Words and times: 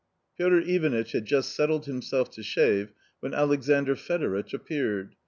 Piotr 0.35 0.55
Ivanitch 0.65 1.11
had 1.11 1.25
just 1.27 1.51
settled 1.53 1.85
himself 1.85 2.31
to 2.31 2.41
shave 2.41 2.91
when 3.19 3.35
Alexandr 3.35 3.95
Fedoritch 3.95 4.51
appeared. 4.51 5.13